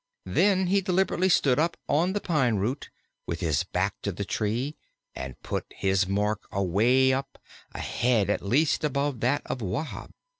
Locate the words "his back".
3.41-3.93